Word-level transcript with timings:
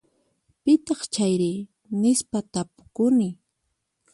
Pitaq 0.63 1.01
chayri? 1.13 1.51
Nispa 2.01 2.39
tapukuni. 2.53 3.27